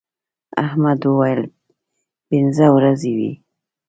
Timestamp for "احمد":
0.65-0.99